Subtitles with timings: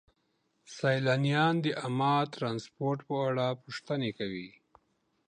[0.75, 4.49] سیلانیان د عامه ترانسپورت په اړه پوښتنې کوي.